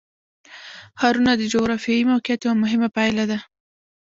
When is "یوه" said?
2.45-2.59